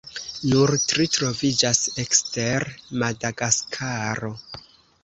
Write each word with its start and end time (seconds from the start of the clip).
Nur 0.53 0.71
tri 0.93 1.05
troviĝas 1.17 1.83
ekster 2.05 2.67
Madagaskaro. 3.05 4.35